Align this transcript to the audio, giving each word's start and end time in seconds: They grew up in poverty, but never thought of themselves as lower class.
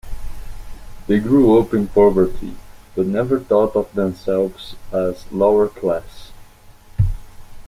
They 1.05 1.19
grew 1.19 1.59
up 1.59 1.75
in 1.75 1.85
poverty, 1.87 2.57
but 2.95 3.05
never 3.05 3.39
thought 3.39 3.75
of 3.75 3.93
themselves 3.93 4.75
as 4.91 5.31
lower 5.31 5.67
class. 5.67 6.31